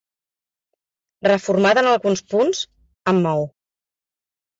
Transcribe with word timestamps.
Reformada 1.27 1.83
en 1.85 1.89
alguns 1.89 2.23
punts, 2.31 2.63
amb 3.13 3.21
maó. 3.27 3.45